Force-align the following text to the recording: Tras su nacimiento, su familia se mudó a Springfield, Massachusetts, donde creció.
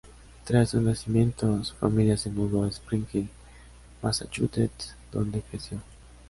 Tras 0.45 0.71
su 0.71 0.81
nacimiento, 0.81 1.63
su 1.63 1.75
familia 1.75 2.17
se 2.17 2.31
mudó 2.31 2.63
a 2.63 2.67
Springfield, 2.69 3.29
Massachusetts, 4.01 4.95
donde 5.11 5.41
creció. 5.43 5.79